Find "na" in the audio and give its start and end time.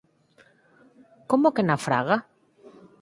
1.67-1.77